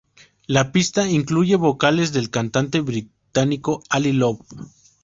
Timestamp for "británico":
2.81-3.83